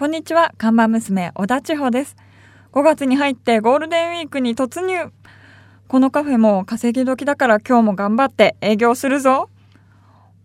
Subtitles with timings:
[0.00, 2.16] こんにちは、看板娘、小田千穂です。
[2.72, 5.12] 5月に入ってゴールデンウィークに突入。
[5.88, 9.50] このカフェも稼ぎ時だから今日も頑張って営業するぞ。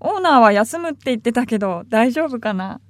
[0.01, 2.81] オーナーは休むって言ってたけど大丈夫かな？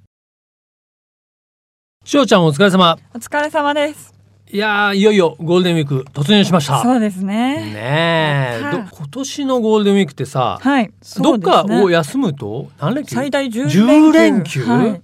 [2.04, 2.98] しおちゃんお疲れ様。
[3.14, 4.12] お疲れ様です。
[4.50, 6.82] いやー、いよいよゴールデンウィーク突入しました。
[6.82, 7.74] そうですね。
[7.74, 8.60] ねえ、
[8.90, 10.92] 今年のゴールデンウィークってさ、はい。
[11.22, 13.14] どっかを休むと何連休？
[13.14, 14.66] 最大10 10連連休、休？
[14.68, 15.02] はい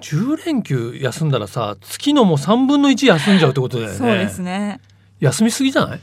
[0.00, 3.96] 10連休休んだらさ月のもう3分の1休んじゃうってことだよね。
[3.96, 4.80] そうですね。
[5.20, 6.00] 休みすぎじゃない？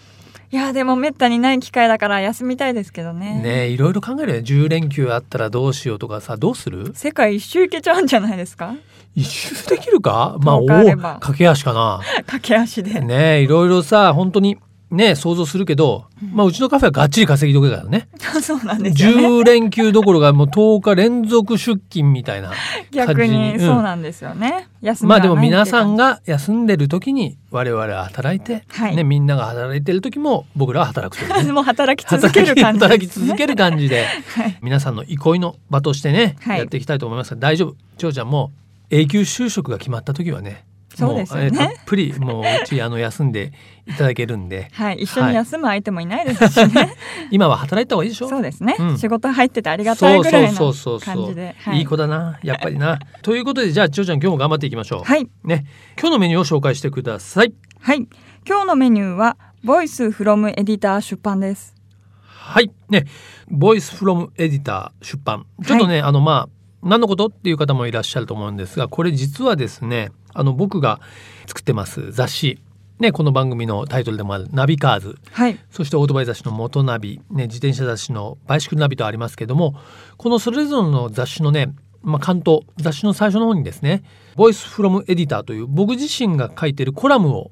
[0.52, 3.42] いやでもめったにない機会だから休みたいですけどね。
[3.42, 4.44] ねえいろいろ考えるよね。
[4.46, 6.92] 10連休あったらどうしようとかさどうする？
[6.96, 8.74] 世界一周行けちゃうんじゃないですか？
[9.16, 10.38] 一周できるか？
[10.42, 12.02] まあお駆け足かな。
[12.28, 13.00] 駆け足で。
[13.02, 14.58] ねえいろいろさ本当に
[14.92, 18.08] ね想像するけど、まあうちのカフェはがっちり稼ぎ時だからね。
[18.42, 19.28] そうなんですよね。
[19.28, 22.52] 10連休どころかもう10日連続出勤みたいな
[22.92, 23.60] 逆にうん。
[23.60, 24.68] そうなんですよね。
[24.82, 28.96] 休みまあでも皆さん感が休んでる時に我々は働いて、はい。
[28.96, 34.06] ね、みんなが働いてる時も僕らは働くという もう働き続ける感じ働き続ける感じで。
[34.36, 34.58] はい。
[34.62, 36.60] 皆さんの憩いの場としてね、はい。
[36.60, 37.76] やっていきたいと思いますが大丈夫。
[37.98, 38.52] 長ちゃんも
[38.90, 40.66] 永久就職が決まった時はね
[41.08, 41.52] そうですよね。
[41.52, 43.52] たっぷりもううちあの休んで
[43.88, 44.70] いただけるんで。
[44.74, 46.96] はい、一緒に休む相手もいないですしね。
[47.32, 48.30] 今は働いた方がいいでしょ？
[48.30, 48.98] そうですね、うん。
[48.98, 51.56] 仕事入っててありがたいぐらいのそうそうそうそう感じで。
[51.74, 51.82] い。
[51.82, 53.00] い子だなやっぱりな。
[53.22, 55.66] ということでじゃあ長ちゃん今日も頑張っていきましょう、はい、ね。
[56.00, 57.54] 今日のメニューを紹介してください。
[57.80, 58.08] はい、
[58.48, 61.76] 今日のメニューはボイスフロムエディター出版です。
[62.24, 62.72] はい。
[62.90, 63.06] ね。
[63.48, 65.46] ボイスフロムエディター出版。
[65.66, 67.28] ちょっとね、あのまあ何のこと？
[67.28, 71.00] っていう方もいらっしゃると思うんですがこれ実はですねあの僕が
[71.48, 72.60] 作ってます雑誌。
[73.00, 75.18] ねこの番組のタイトルでもあるナビカーズ。
[75.32, 79.76] はい、そしてオートバイ雑誌の元ナビ、ね、自転車雑誌のバイシクルナビとありますけども
[80.18, 84.04] このそれぞれの雑誌のね、まあ、関東雑誌の最初の方にですね
[84.38, 87.50] 「ボイスフロムエディター」という僕自身が書いてるコラムを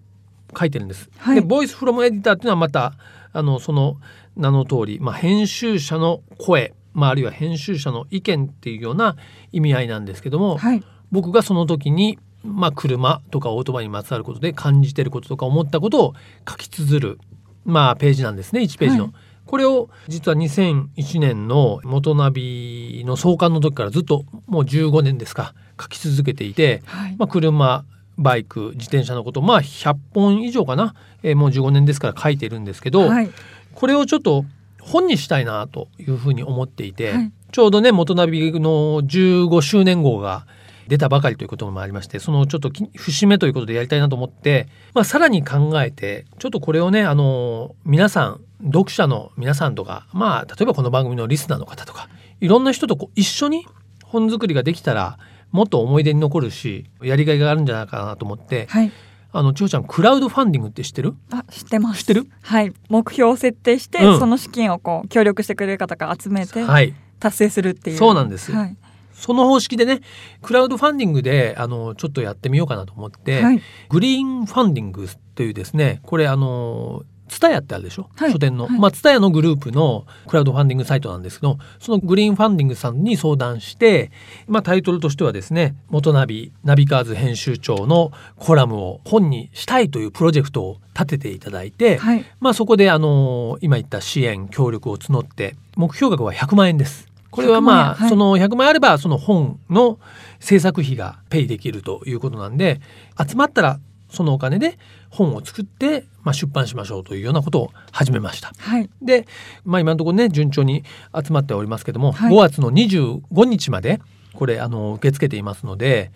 [0.57, 1.09] 書いてるんです。
[1.17, 1.35] はい。
[1.35, 2.93] でボイスフロムエディターっていうのはまた
[3.33, 3.97] あのその
[4.35, 9.15] 名の通り、まあ、編集者の声、まあ、あるいは編集者の意見っていうような
[9.51, 16.13] 意味合いなんですけども、はい、僕がその時に、まあ、車とかオートバイにまつわることで感じてることとか思ったことを
[16.47, 17.19] 書き綴る、
[17.65, 19.05] まあ、ページなんですね1ページの。
[19.05, 19.13] はい。
[19.45, 27.83] これを実は2001年の元ナビの創刊の時からずっともう15年ですか書き続けていて、はい、まあ、車
[28.19, 33.29] バイク自転車のことまあ100本以上かな、えーもう15年ですから書いてるんですけど、はい、
[33.73, 34.45] これをちょっと
[34.89, 37.31] 本にしたいなというふうに思っていて、はい。
[37.51, 40.45] ちょうどね元ナビの15周年号が
[40.87, 52.09] 出たばかりということもありましてそのちょっとき節目ということでやりたいなと思って、まあ、さらに考えてちょっとこれをねあの皆さん読者の皆さんとかまあ例えばこの番組のリスナーの方とか
[52.41, 53.65] いろんな人とこう一緒に
[54.03, 55.19] 本作りができたら
[55.51, 58.91] もっと思い出に残るしやりがいがあるんじゃないかなと思ってはい、
[59.31, 61.15] あの千代ちゃんクラウドファンディングって知ってる？
[61.31, 61.99] あ、知ってます。
[62.01, 62.27] 知ってる？
[62.41, 64.19] はい、目標を設定して、うん。
[64.19, 66.93] その資金をこう協力してくれる方から集めてはい。
[67.19, 67.97] 達成するっていう。
[67.97, 68.51] そうなんです。
[68.51, 68.77] はい、
[69.13, 70.01] その方式でね
[70.41, 78.31] クラウドファンディングであのちょっとやってみようかなと思って、はい、グリーンファンディングというですねこれあのツタヤってあるでしょ、はい。
[78.31, 78.79] 書店の、はい。
[78.79, 84.11] まあツタヤのグループのクラウドファンディングサイトなんですけどそのグリーンファンディングさんに相談して、
[84.47, 97.07] まあ、タイトルとしてはですね元ナビナビカーズ編集長のコラムを本にしたいというプロジェクトを立てていただいて、はい、まあ、そこであの今言った支援協力を募って目標額は100万円です。
[97.31, 98.09] これはまあ、100万円はい。
[98.09, 99.99] その100万円あればその本の
[100.39, 102.81] 制作費がペイできるということなんで
[103.17, 103.79] 集まったら
[104.09, 104.77] そのお金で
[105.09, 108.51] 本を作って、まあ、出版しましょうというようなことを始めました。
[108.57, 109.27] はい、で、
[109.63, 110.83] まあ、今のところね順調に
[111.15, 114.01] 集まっておりますけども、はい5月の25日まで
[114.33, 116.11] これあの受け付けていますので、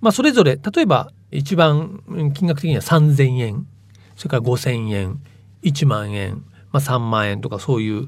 [0.00, 3.66] まあ、それぞれ例えば一番うん金額的には3,000円
[4.16, 5.20] それから5,000円
[5.62, 8.04] 1万円、まあ、3万円とかそういう、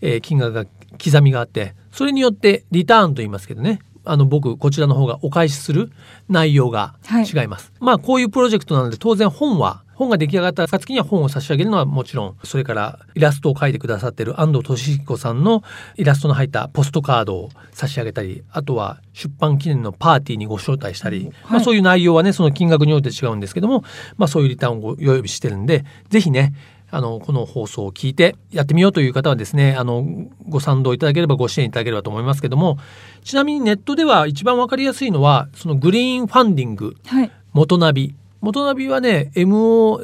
[0.00, 0.64] えー金額が
[1.02, 5.90] 刻みがあってそれによってリターンと言いますけどねあの僕こちらの方がお返しする
[6.28, 7.24] 内容がはい。
[7.24, 7.72] 違います。
[7.80, 15.62] まあこういうプロジェクトなので当然本は本が出来上がった暁には本を差し上げるのはもちろんそれからイラストを描いてくださってる安藤俊彦さんの
[15.96, 23.84] イラストの入ったポストカードを差し上げたりあとは出版記念のパーティーにご招待したり、まあ、そういう内容はねその金額によって違うんですけども、
[24.18, 26.52] まあ、そういうリターンをご用意してるんでぜひね
[26.90, 30.06] あのこの放送を聞いてやってみようという方はですねあの
[30.48, 32.78] ご賛同いただければご支援いただければと思いますけども
[33.24, 38.14] ちなみにネットでは一番わかりやすいのはそのグリーンファンディングはい、元ナビ。
[38.42, 39.98] 元ナビはね MOTONAVI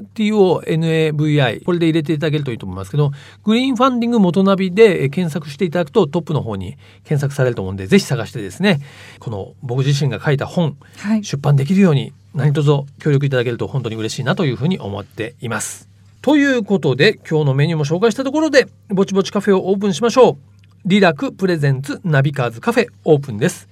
[1.65, 3.13] これで入れていただけるといいと思いますけど
[3.45, 8.81] グリーンファンディング元ナビで検索していただくとトップの方に検索されると思うんでぜひ探してですね
[9.21, 15.92] この僕自身が書いた本、はい、出版できるように何卒協力いただけると本当に嬉しいなというふうに思っています。
[16.23, 20.37] ということで今日のメニューも紹介したところでぼちぼちカフェをオープンしましょう。
[20.85, 23.69] リラクプレゼンツナビカーズカフェオープンです。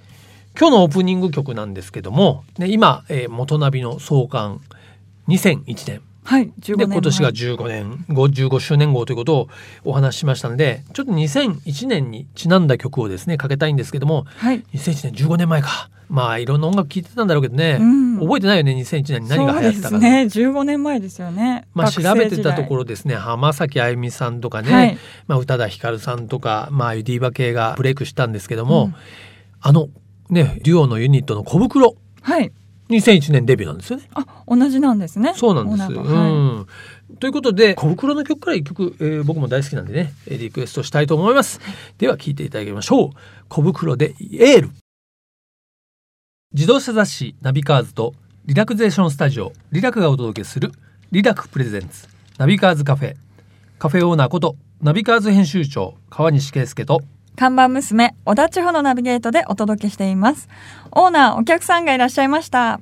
[0.58, 4.60] 今日のオープニング曲なんですけども、ね、今、えー、元ナビの創刊
[5.28, 9.48] 2001年はい、で今年が15年後15周年号ということを
[9.84, 19.22] お話ししましたのでちょっと2001年にちなんだ曲をですねかけたいんですけども、はい、2001年15年前かまあいろんな音楽聴いてたんだろうけどね、うん、覚えてないよね2001年。
[19.22, 20.22] に何が流行ってたかね。
[20.22, 21.68] 15年前ですよね。
[21.72, 23.14] まあ調べてたところですね。
[23.14, 24.98] 浜崎あゆみさんとかね、はい、
[25.28, 28.94] まあ、宇多田ヒカルさんとかまあディーバ系がブレイクしたんですけども、うん、
[29.60, 29.88] あの
[30.28, 31.94] ねデュオのユニットの小袋。
[32.22, 32.52] はい。
[32.90, 34.10] 2001年デビューなんですよね。
[34.14, 35.32] あ、同じなんですね。
[35.36, 35.92] そうなんです。
[35.92, 36.66] うん。
[37.20, 41.60] ということで小袋の曲から一曲、えー、僕も大好きなんでねリクエストしたいと思います。
[41.98, 43.10] では聴いていただきましょう。
[43.48, 44.79] 小袋でエール。
[46.52, 48.12] 自動車雑誌ナビカーズと
[48.44, 50.72] リラクゼーションスタジオリラクがお届けする
[51.12, 52.08] リラクプレゼンツ
[52.38, 53.14] ナビカーズカフェ
[53.78, 57.02] カフェオーナーことナビカーズ編集長川西圭介と
[57.36, 60.48] 看板娘、小田千穂のナビゲートでお届けしています。
[60.90, 62.80] オーナー、お客さんがいらっしゃいました。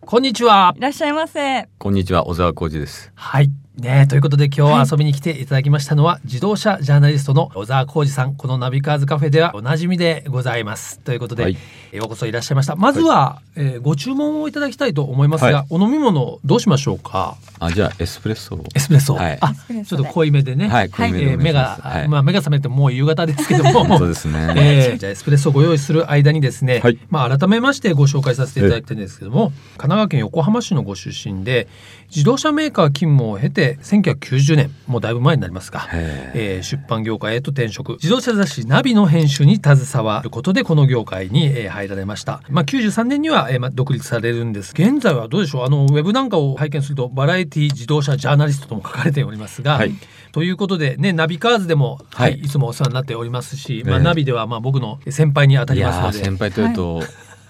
[0.00, 0.74] こんにちは。
[0.76, 1.68] いらっしゃいませ。
[1.78, 3.12] こんにちは、小沢浩二です。
[3.14, 3.50] はい。
[3.78, 8.34] ねということで今日遊びに来ていただきましたのは、はい、自動車ジャーナリストの小沢浩二さん。
[8.34, 10.98] このナビカーズカフェではおなじみでございます。
[10.98, 11.56] ということで、はい、
[11.92, 12.74] ようこそいらっしゃいました。
[12.76, 17.36] まずは、はい、えー、ご注文をいただきたいと思いますが、お飲み物どうしましょうか？
[17.60, 19.54] あじゃあエスプレッソエスプレッソ、はい、あ
[19.86, 20.68] ちょっと濃いめでね。
[20.68, 23.86] はい濃いめで、えー、目が、まあ目が覚めてもう夕方ですけども。
[23.98, 31.68] そうですね、えー、じゃあエスプレッソをご用意する間にですね、まあ改めましてご紹介させていただきたいんですけども神奈川県横浜市のご出身で
[32.10, 37.92] 自動車メーカー勤務を経て1990年もうだいぶ前になりますが、えー、出版業界へと転職。
[37.94, 44.72] 自動車雑誌ナビの編集に携わることでこの業界に、えー、入られました、まあ、93年には、えーまあ、独立されるんです。
[44.72, 45.64] 現在はどうでしょう？
[45.64, 49.92] あのウェブなんかを拝見するとバラエティ自動車ジャーナリストとも書かれておりますが、はい、
[50.32, 56.24] ということでねナビカーズでも、はい、い、いつもお世話になっておりますし、まあ、ナビではまあ僕の先輩にあたりますので。
[56.24, 57.06] 先輩というと、はい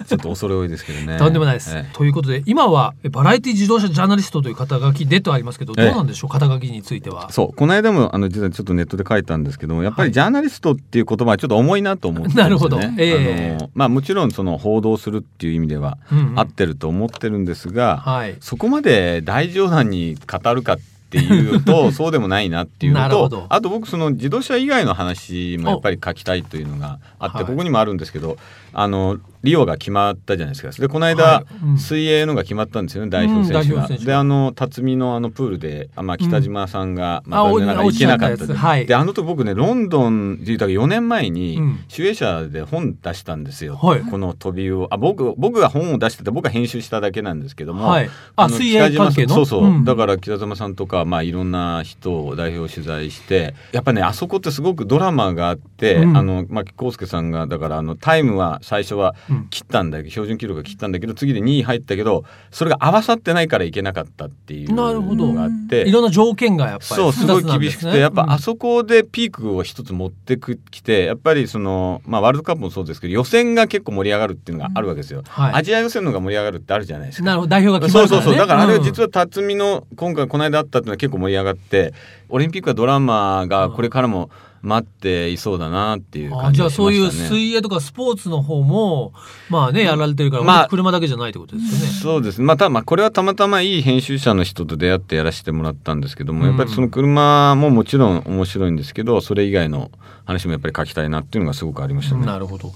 [0.09, 1.19] ちょっと恐れ多いですけどね。
[1.19, 1.77] とんでもないです。
[1.77, 1.95] ええ。
[1.95, 7.31] ということで今はバラエティ自動車ジャーナリストという肩書きでとありますけどどうなんでしょう、肩書きについては。
[7.31, 7.53] そう。
[7.55, 12.81] この間もあの実はちょっとネットで書いたんですけどもやっぱりジャーナリストっていう言葉はちょっと重いなと思って、ね、なるほど。
[12.99, 15.99] えまあもちろんその報道するっていう意味では
[16.37, 20.79] 合ってると思ってるんですが、うんうんはい、そこまで大冗談に語るかっ
[21.11, 28.37] ていうと そうでもないなっていうのとあと僕その自動車以外の話もやっぱり書きたいというのがあってここにもあるんですけど
[28.81, 30.71] あのリオが決まったじゃないですか。
[30.71, 31.67] でこの間、はい。
[31.67, 33.87] うん、水泳のが決まったんですよね代表選手が。
[33.87, 38.47] うん、であの辰巳のあのプールで、あまあ、北島さんが、まあ、残念ながら行けなかった。
[38.47, 44.89] で,、はい、であの時僕ねロンドンでいうたら4年前に守衛者で本出したんですよ、はい、この飛びを。
[44.91, 49.35] あ僕僕が本を出してて僕が編集しただけなんですけども、はい、あ水泳関係の？
[49.35, 49.71] そうそう、う。
[49.71, 59.15] ん、だから北島さんとか、まあ、いろんな人を代表取材してやっぱねあそこってすごくドラマがあって、うん、あのまあ康介さんがだからあのタイムは最初は
[59.49, 65.89] 切ったんだけど、標準記録が切ったんだけど次で2位入ったけどそれが合わさってないからいけなかったっていうのがあって。
[65.89, 70.37] いろんな条件がやっぱりそうすごい厳しくてやっぱあそこでピークを一つ持って
[70.71, 77.25] きてやっぱりその、まあ、ワールドカップもそうですけど予選が結構盛り上がるっていうのがあるわけですよ、はい、アジア予選のが盛り上がるってあるじゃないですか。
[77.25, 78.47] なるほど代表が決まるから、ね、そうそうそう。
[78.47, 81.95] だからあれは実は辰巳の今回この間あったっていうのは結構盛り上がって
[82.29, 89.13] オリンピックはドラマがこれからも、うん待っていそうだなっていう感じ、ね、じゃあそういう水泳とかスポーツの方も
[89.49, 91.87] まあねやられてるから、まあ、車だけじゃないってことですよね。
[91.87, 92.41] そうです。
[92.41, 99.91] またまあこれはたまたまいい編集者の人と出会ってやらせてもらったんですけども、うん、やっぱりその車ももちろん面白いんですけどそれ以外の
[100.25, 102.27] 話もやっぱり書きたいなっていうのがすごくありましたね。
[102.27, 102.73] なるほど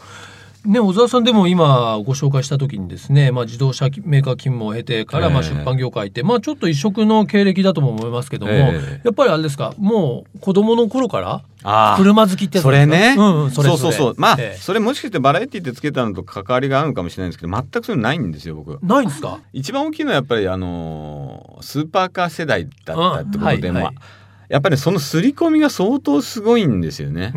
[0.64, 14.14] ね、小沢さんでも今ご紹介した時にですね、まあ、自動車メーカー勤務を経てからまあ出版業界って、えー、まあ、ちょっと異色の経歴だとも思いますけども、えー、やっぱりあれですかもう子供の頃から車好きってそれね、うんうん、それそうそうそう。
[14.18, 18.78] まあ、えー、それもしかしてバラエティーってつけたのと関わりがあるのかもしれないんですけど全くそういうのないんですよ僕。
[18.84, 19.40] ないんですか？
[19.52, 23.94] 一番大きいのはやっぱりあのスーパーカー世代だったってことで、うんはいはい
[24.48, 27.32] やっぱり、ね、その刷り込みが相当すごいんですよね。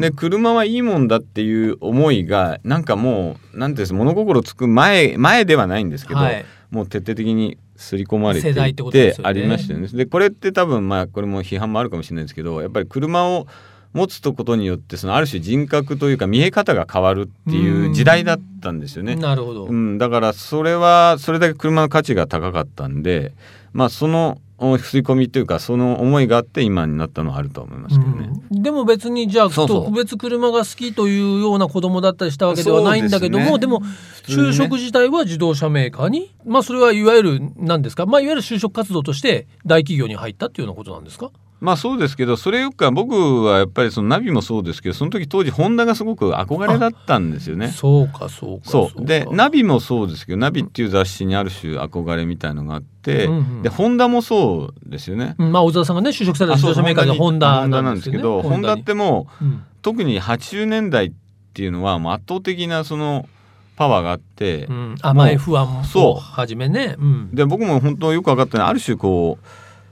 [0.00, 9.88] で車はいいもんだっていう思いがなんかもう何ていうんです物心つく前前ではないんですけど、はい、もう徹底的に刷り込まれていってありましたよね。
[9.88, 13.46] でこれって多分まあこれも批判もあるかもしれないですけどやっぱり車を
[13.92, 19.16] 持つことによってそのある種人格というか見え方が変わるっていう時代だったんですよね。
[19.16, 23.32] なるほど、うん、だからそれはそれだけ車の価値が高かったんで
[23.72, 33.80] まあその吸い込みというかその思いがあって今になったのはあると思いますけどね、うん、でも別にじゃあ特別車が好きというような子供だったりしたわけではないんだけどもで、ね,、も
[34.26, 41.30] 就職自体は自動車メーカーに、まあそれはいわゆる何ですかまあいわゆる就職活動として大企業に入ったっていうようなことなんですか？
[41.60, 47.68] まあそうですけどそれよく僕はやっぱりそのナビもそうですけどその時当時ホンダがすごく憧れだったんですよね。
[47.68, 49.04] そうかそうかそう。
[49.04, 55.34] でナビもそうですけどナビっていう雑誌にある種憧れみたいのがあって、うんうん、でホンダもそうですよね。
[55.36, 61.12] まあ小沢さんがね就職された自動車メーカーのホンダなんですけどホンダってもう、うん、特に80年代っ
[61.52, 63.28] ていうのはもう圧倒的なその。
[63.76, 66.20] パワーがあって、うん、あまあ F1 もそう。
[66.20, 69.46] はじめね、うん、で僕も本当よく分かったのはある種こう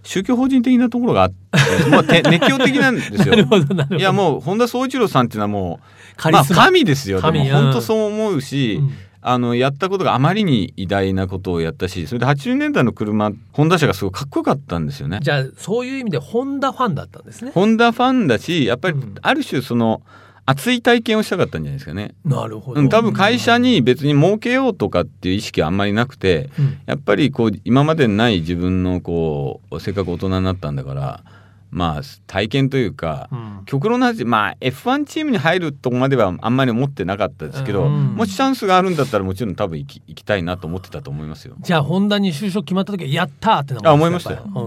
[0.09, 3.35] 宗教法人的なところがあって、もう熱狂的なんですよ。
[3.35, 5.81] いやもう本田宗一郎さんっていうのはも
[6.25, 7.21] う、まあ、神ですよ。
[7.21, 7.45] でも。
[7.45, 15.19] 本当そう思うし、うん、あのやったことがあまりに偉大なことをやったしそれで80年代の車ホンダ車がすごいかっこよかったんですよね。
[15.21, 17.51] じゃあそういう意味でホンダファンだったんですね。
[17.51, 22.15] ホンダファンだしやっぱりある種その、うん熱い体験をしたかったんじゃないですかね。
[22.25, 22.81] なるほど。
[22.81, 31.23] うん、多分会社に別に儲けようとかっていう意識はあんまりなくて、うん、やっぱりこう今までにない自分のこうせっかく大人になったんだから。
[31.71, 44.59] まあ体験というか、うん、極論な話まあ F1 チームに入るとこまではあんまり思ってなかったですけど、うん、もしチャンスがあるんだったらもちろん多分行き行きたいなと思ってたと思いますよじゃあホンダに就職決まった時はやったってあ思いましたよ、う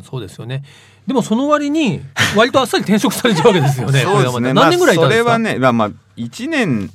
[0.00, 0.64] ん、そうですよね。
[1.06, 2.00] でもその割に
[2.36, 4.00] 割とあっさり転職されちゃうわけですよね。
[4.04, 4.52] そうですね。
[4.52, 6.90] 何年ぐらいいたんですか、まあ、それはねまあまあ1年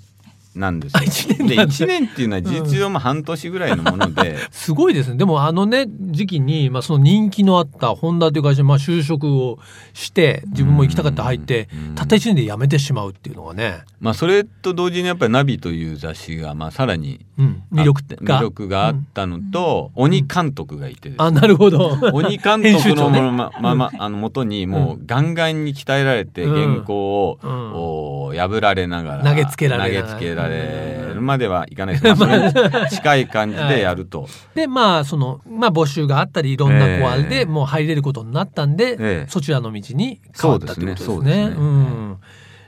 [0.55, 0.99] なんですよ。
[1.03, 5.17] 1年で1年っていうのは事実上も半年ぐらいのもので、うん、すごいですね。
[5.17, 9.59] でもあのね時期に、まあ、その人気のあったホンダという会社に、まあ、就職を
[9.93, 18.39] して自分も行きたかった入って、たった1年で辞めてしまうっていうのはね、まあ、それと同時にやっぱり「ナビ」という雑誌が、まあ、さらに、うん、魅力が。
[18.39, 21.97] 魅力があったのと、うん、鬼監督がいて、ね、あなるほど。
[22.13, 32.15] 鬼監督のまま、まあのもとにもうガンガンに鍛えられて原稿を、破られながら投げつけられ投げつけられるまではいかないです。
[32.53, 34.23] けど近い感じでやると。
[34.23, 41.55] はい、でまあその、まあ、募集があったりいろんなこうあれでもう入れることになったんで、えー、そちらの道に変わったってことですね。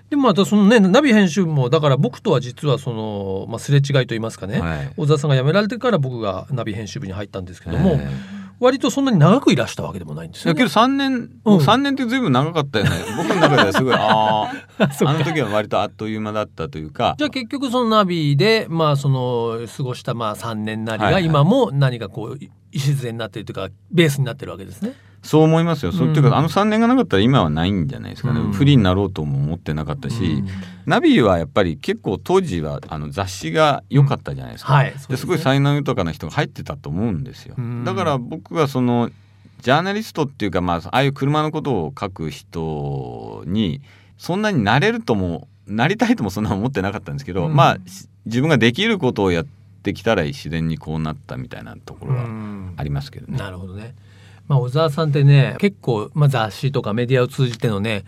[0.09, 12.91] でもまたそのねナビ編集もだから僕とは実はその、まあ、すれ違いと言いますかね、はい、小沢さんが辞められてから僕がナビ編集部に入ったんですけども、えー割とそんなに長くいらしたわけでもないんですよ、ね、けど3年、うん、3年ってずいぶん長かったよね。
[13.17, 17.15] 僕の中ではすごいああ あの時は割とあっという間だったというか。
[17.17, 22.39] じゃあ結局そのナビでまあその過ごしたまあ3年なりが今も何かこう
[22.71, 24.93] 礎になっているというかベースになってるわけですね。
[25.27, 25.91] そう思いますよ。
[25.91, 28.39] そうっていうか、あの3年がなかったら今はないんじゃないですかね。
[28.39, 30.47] うん、不利になろうとも思ってなかったし、うん、
[30.85, 34.71] ナビはやっぱり結構当時はあの雑誌が良かったじゃないですか。
[34.73, 37.55] うんはい、す、ね、ごい才能豊かな人が入ってたと思うんですよ。
[37.83, 39.09] だから僕はその
[39.61, 43.81] ジャーナリストっていうか、まあ、ああいう車のことを書く人に
[44.17, 47.77] そんなになれるともなりたいともそんな思ってなかったんですけど、まあ
[48.25, 49.45] 自分ができることをやっ
[49.83, 53.37] てきたら自然にこうなったみたいなところはありますけどね。
[53.37, 53.93] なるほどね。
[54.47, 58.03] まあ、小沢さんってね結構、まあ、雑誌とかメディアを通じてのね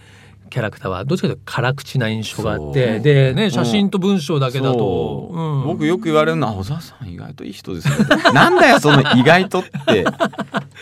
[0.50, 5.62] キャラクターはどっちかというと辛口な印象があってでね写真と文章だけだと、う。
[5.62, 7.96] ん、僕よく言われるのは「小沢さん意外といい人ですね」
[8.34, 10.06] なんだよその意外とって。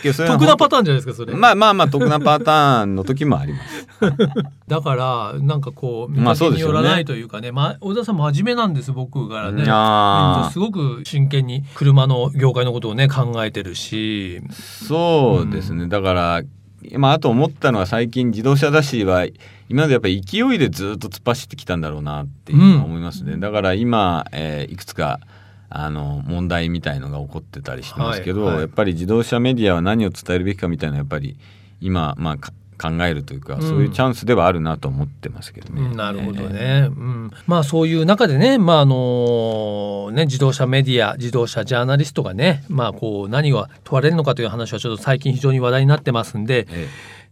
[0.02, 1.34] 得なパターンじゃないですかそれ。
[1.34, 3.88] まあまあまあ得なパターンの時もあります。
[4.68, 9.64] だからなんかこう見かけによらないというかね,、まあ、小沢さん真面目なんです僕からね
[10.52, 14.40] すごく真剣に車の業界のことをね考えてるし。
[14.50, 16.42] そうですね、うん、だから
[16.96, 19.26] まあ、あと思ったのは最近自動車雑誌は
[19.68, 25.20] 今までやっぱり勢いでずっと突っ走ってきたんだろうなっていうのは思いますね、うん、だから今、えー、いくつか
[25.70, 31.36] あの問題みたいのが起こってたりしてますけど、はいはい、やっぱり自動車メディアは何を伝えるべきかみたいなやっぱり
[31.80, 32.38] 今、まあ、
[32.78, 35.94] 考えるというか、うん、そういうチャンスではあるなと思ってますけどね。
[35.94, 46.66] なるほどね、うん、まあそういう中でね,、まああのね自動車メディア自動車ジャーナリストがね、まあ、こう何が問われるのかという話はちょっと最近非常に話題になってますんで。
[46.70, 46.88] ええ。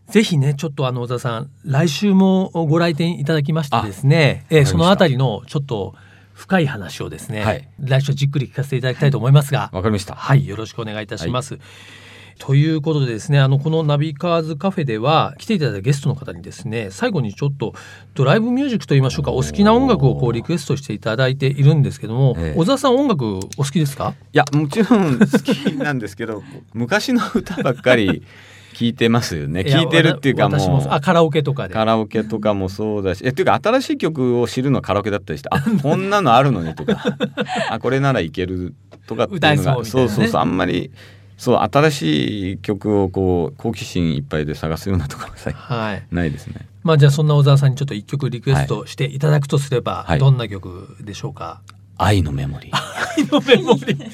[0.06, 5.96] ぜひね、ちょっとあの小田さん、来週もご来店いただきましてですね、えそのあたりのちょっと
[6.32, 10.14] 深い話をですね、はい、来週じっくり聞かせていただきたいと思いますが、わかりました。
[10.14, 11.54] はい、よろしくお願いいたします。
[11.54, 11.62] はい
[12.38, 17.74] ということでですねあのこのナビカーズカフェでは来ていただいたゲストの方にですね最後にちょっと
[18.14, 24.14] ドライブミュージックといいましょうかお好きな音楽をこうリクエストしていただいているんですけども、ええ、小沢さん音楽お好きですか？
[24.32, 26.42] いやもちろん好きなんですけど
[26.74, 28.22] 昔の歌ばっかり
[28.74, 29.62] 聞いてますよね。
[29.62, 30.86] 聞いてるっていうかもう。
[30.90, 31.72] あカラオケとかで。
[31.72, 37.02] カラオケとかもそうだしえっていうか新しい曲を知るのはカラオケだったりしてあこんなのあるのねとか
[37.70, 38.74] あこれならいける
[39.06, 40.90] とかっていうのが、ね、そうそうそうあんまり
[41.36, 46.66] そう新しい曲をこう好奇心いっぱいで探すようなところが、はい、ないですね。
[46.82, 51.60] まあじゃあそんな小沢さんにちょっと一曲リクエストしていただくとすれば、はい、どんな曲でしょうか？
[51.98, 52.76] 愛のメモリー。
[53.18, 54.10] 愛のメモリー。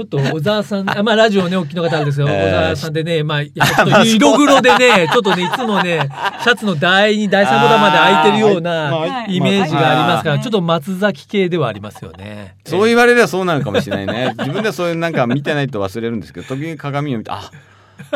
[0.00, 2.26] ちょっと小沢さん、 あまあラジオね、お聞きの方あるんですよ。
[2.26, 6.08] 小沢さんでね、まあ、やっぱちょっと色黒でね、ちょっとね、いつもね、
[6.42, 12.54] シャツの第2、第3ボタンまで開いてるようなイメージがありますから、ちょっと松崎系ではありますよね。
[12.64, 14.34] そう言われればそうなのかもしれないね。
[14.38, 17.50] 自分ではそういうなんか見てないと忘れるんですけど、時に鏡を見て、あ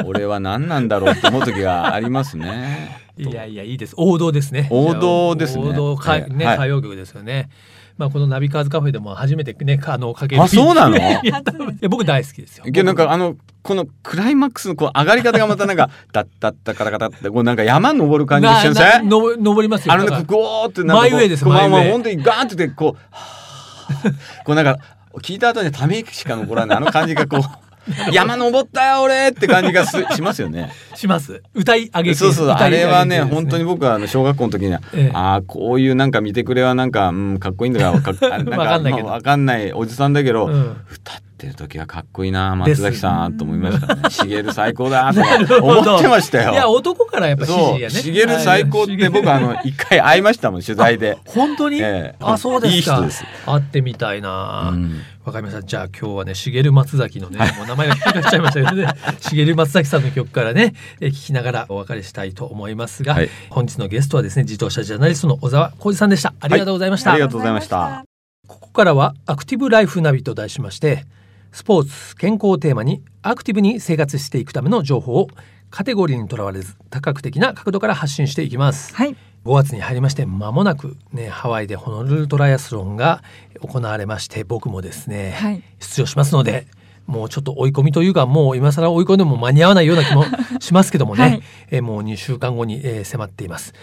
[0.04, 3.02] 俺は何なんだろうって思う時がありますね。
[3.16, 3.94] いやいや、いいです。
[3.96, 4.66] 王道ですね。
[4.70, 5.64] 王道ですね。
[5.64, 7.48] 王道か、ね、歌謡曲ですよね。
[7.96, 10.42] まあ、このナビカーズカフェでも初めてね、あの、かける。
[10.42, 10.96] あ、そうなの？
[10.98, 11.42] いや、
[11.88, 12.64] 僕大好きですよ。
[12.66, 19.94] いや、なんか、あの、このクライマックスのこう上がり方がまたなんか、だったったからかたって、こうなんか山登る感じしませんの登りますよ。
[19.94, 21.02] あの、なんか、ゴーってなんか。
[21.02, 21.68] 前上です、前上。
[21.70, 24.78] まあ、本当にガーンってこう、こうなんか、
[25.22, 27.40] 聞いた後にため息しか残らない、あの感じがこう。
[28.12, 30.70] 山登ったよ俺って感じがす しますよね。
[30.94, 31.42] します。
[31.54, 44.02] 歌い上げそうそうあれはね本当に僕はあの小学校の時には、ええ、ああこういうなんか見てくれはなんか、うん、かっこいいんだがかなんか かんないけど、まあ、かんないおじさんだけど、うん、歌ってる時はかっこいいな松崎さんと思いましたね。
[44.10, 45.20] しげる最高だと
[45.62, 46.52] 思ってましたよ。
[46.52, 47.90] いや男からやっぱ支持やね。
[47.90, 51.18] しげる最高って僕あの一回会いましたもん取材で。
[51.26, 51.78] 本当に？
[51.80, 52.76] ええ、あそうですか。
[52.76, 53.24] いい人です。
[53.46, 54.70] 会ってみたいな。
[54.72, 55.62] うんわかりました。
[55.62, 58.86] じゃあ今日はね、しげる松崎のね、もう名前が引っかかっちゃいましたけどね、
[59.20, 66.34] しげる松崎さんの曲からね、え聞きながらお別れしたいと思いますが、はい、本日のゲストはですね、自動車ジャーナリストの小沢浩二さんでした。
[66.40, 68.04] ありがとうございました、はい、ありがとうございました。
[68.46, 71.06] ここからはアクティブライフナビと題しまして、
[71.54, 75.28] スポーツ、健康をテーマにアクティブに生活していくための情報を
[75.70, 78.92] カテゴリーにとらわれず多角的な角度から発信していきます。
[78.92, 79.16] はい。
[79.44, 83.22] 5月に入りまして間もなくねハワイでホノルルトライアスロンが
[83.60, 86.66] 行われまして僕もですね、はい、出場しますので
[87.06, 90.24] もうちょっと追い込みというかもう今更追い込んでも間に合わないような気も
[90.58, 93.74] しますけどもね、はい、えもう2週間後に、えー、迫っています。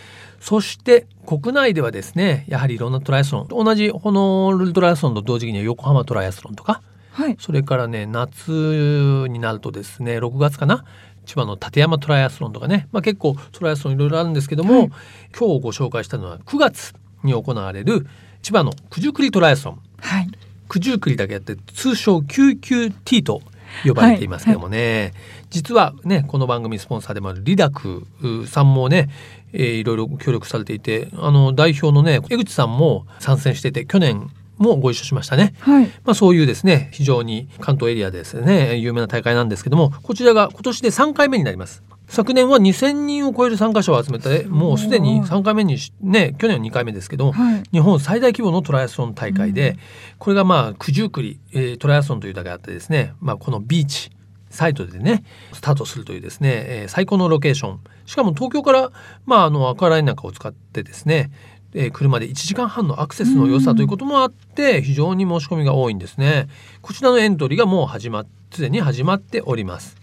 [0.42, 6.82] そして国内ではですねやはりいろんなトライアスロン同じホノルルトライアスロンと同時期には横浜トライアスロンとか、
[7.22, 10.86] はい、それからね夏になるとですね6月かな？
[11.28, 14.92] 千葉の立山トライアスロンとかね、まあ、結構トライアスロンいろいろあるんですけども、はい、
[15.38, 18.08] 今日ご紹介したのは9月に行われる
[18.42, 20.28] 千葉の九十九里トライアスロン、はい、
[20.68, 23.44] 九十九里だけあって通称 QQT と
[23.86, 25.14] 呼ばれていますけどもね、はいはい、
[25.52, 28.08] 実はねこの番組スポンサーでもあるリダク
[28.48, 29.10] さんもね、
[29.54, 41.84] えー、いろいろ協力されていてあの代表のね江口さんも参戦してて去年もご一緒しましたね、はい、まあ、そういうですね非常に関東エリアですね有名な大会なんですけどもこちらが今年で3回目になります。
[42.12, 49.78] 昨年は2000人を超える参加者を集めてもうすでに3回目にね去年は2回目ですけど、はい、日本最大規模のトライアスロン大会で、うん、
[50.20, 54.12] これがまあ九十九里、えー、トライアスロンというだけあってですね、まあ、このビーチ
[54.50, 57.80] サイトでねスタートするというですね、えー、最高のロケーション。
[58.06, 58.92] しかも東京から、
[59.26, 61.32] まあ、あのアクアラインなんかを使ってですね
[61.74, 66.48] えー、車で1時間半のアクセスの良さということもあって非常に申し込みが多いんですね。
[66.82, 69.96] こちらのエントリーがもう始まっすでに始まっております。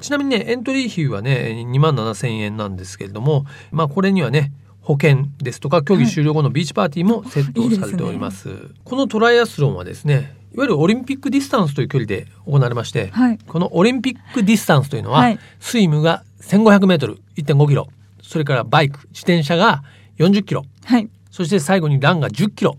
[0.00, 17.88] ちなみにねエントリー費はね2万7千円なんですけれどもまあこれにはね保険ですとか競技終了後のビーチパーティーもセットされております、はいいいすね、このトライアスロンはですねいわゆるオリンピックディスタンスという距離で行われまして、はい、このオリンピックディスタンスというのは、はい、スイムが 1500m1.5 キロ。
[18.22, 19.82] それからバイク自転車が
[20.18, 22.76] 40キロ、はい、そして最後にランが10キロ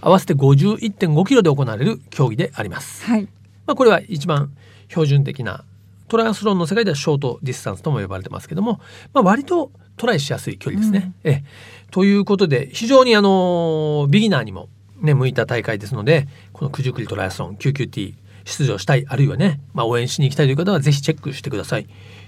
[0.00, 3.04] 合わせて51.5キロで行われる競技であります。
[3.04, 3.22] はい、
[3.66, 4.52] まあこれは一番
[4.88, 5.64] 標準的な
[6.08, 8.80] トライアスロンの世界ではショートディスタンスとも呼ばれてますけども、
[9.12, 11.12] まあ、割とトライしやすい距離ですね。
[11.24, 11.44] うん、え
[11.90, 14.68] ということで非常にあのビギナーにも、
[15.00, 21.86] ね、向いた大会ですのでこの九十九里トライアスロン QQT 出場したいあるいはね、まあ、応援しに行きたいという方はぜひチェックしてください。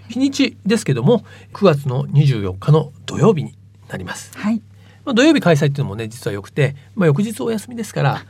[0.09, 3.55] 日にちですけども9月の24日の土曜日に
[3.89, 4.37] なります。
[4.37, 4.63] はい。
[5.05, 8.25] まあ、土曜日開催っていうのもね実はよくて、まあ、翌日お休みですから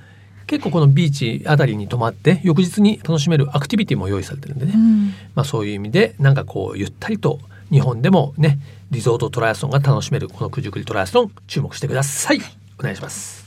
[0.46, 7.40] 結構このビーチあたりに泊まって翌日に楽しめるアクティビティも用意されてるんでね、うん、まあ、そういう意味でなんかこうゆったりと
[7.70, 8.58] 日本でもね
[8.90, 12.40] リゾートトライアスロンが楽しめるこの九十九里トライアスロン注目してください。
[12.78, 13.46] お願いします。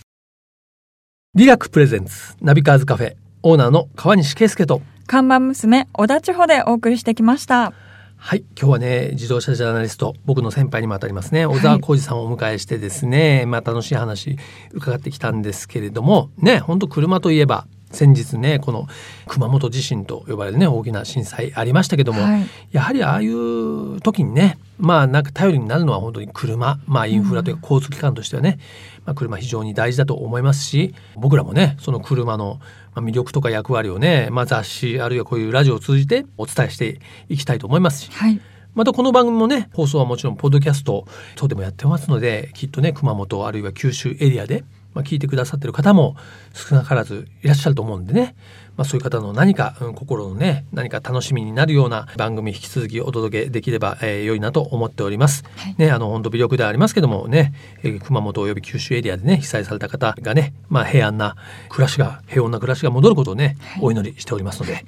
[1.36, 4.82] リラックプレゼンツナビカーズカフェオーナーの川西圭介と。
[5.08, 7.74] 看板娘小田千穂でお送りしてきました
[8.22, 8.44] はい。
[8.56, 14.38] 今日はね、自動車ジャーナリスト、僕の先輩にもあたりますね、小沢浩二さんをお迎えしてですね、はい、まあ楽しい話
[14.74, 18.88] 伺ってきたんですけれども、ね、本当車といえば、先日ねこの
[19.28, 28.60] 熊本地震と呼ばれるね大きな震災ありましたけども、はい、やはりああいう時にねまあなんか頼りになるのは本当に車まあインフラというか交通機関としてはね、
[29.06, 32.60] まあ、車非常に大事だと思いますし僕らもねその車の
[32.96, 38.40] 魅力とか役割をね、まあ、雑誌あるいはこういうラジオを通じてお伝えしていきたいと思いますし、はい、
[38.76, 46.16] またこの番組もね放送はもちろんポッドキャスト等でもやってますのできっとね熊本あるいは九州エリアでまあ、聞いてくださってる方も
[46.54, 48.36] 少なからずいらっしゃると思うんでね、
[48.76, 55.44] まあ、そういう方の何か、うん、心のね何か楽しみになるような番組引き続きお届けできれば、えー、良いなと思っております。
[55.58, 61.36] はい、ねあの本当微力ではありますけどもね、えー、熊本および九州エリアでね被災された方がね、まあ、平安な
[61.70, 64.80] 暮らしが平穏な暮らしが戻ることをね、はい、お祈りしておりますのでよ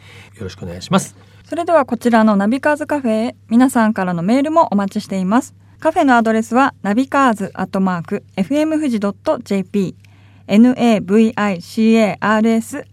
[0.42, 1.16] ろしくお願いします。
[1.44, 5.54] それではこちらのナビカーズカフェへ皆さんからのメールもお待ちしています。
[5.82, 9.96] カフェのアドレスはナビカーズアットマーク FM 富士 .jp
[10.48, 11.34] navicars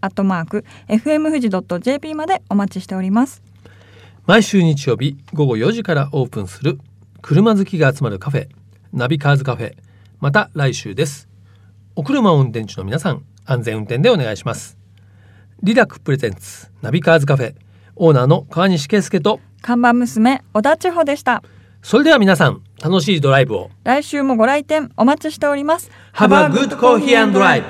[0.00, 1.50] アットマーク fm 富士
[1.82, 3.42] .jp までお待ちしております。
[4.24, 6.78] 毎週日曜日午後4時からオープンする
[7.20, 8.48] 車好きが集まるカフェ
[8.94, 9.76] ナビカーズカフェ。
[10.20, 11.28] また来週です。
[11.94, 14.78] お車を運転中の皆さん安全運転でお願いします。
[15.62, 17.54] リラックプレゼンツナビカーズカフェ。
[17.96, 21.42] オーナーの川西圭介と看板娘小田千穂でした
[21.82, 23.70] それでは皆さん楽しいドライブを。
[23.84, 25.90] 来週もご来店お待ちしております。
[26.14, 27.62] Have a good coffee and drive